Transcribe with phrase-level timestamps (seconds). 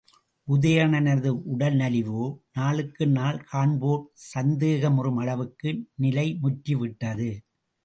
[0.47, 2.23] உதயணனது உடல்நலிவோ
[2.51, 5.69] நாளுக்கு நாள் காண்போர் சந்தேகமுறும் அளவுக்கு
[6.01, 7.31] நிலைமுற்றிவிட்டது.